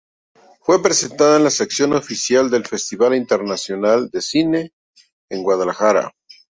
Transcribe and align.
Fue 0.61 0.81
presentada 0.81 1.37
en 1.37 1.43
la 1.43 1.51
sección 1.51 1.93
oficial 1.93 2.49
del 2.49 2.65
Festival 2.65 3.13
Internacional 3.13 4.09
de 4.09 4.19
Cine 4.21 4.73
en 5.29 5.43
Guadalajara. 5.43 6.11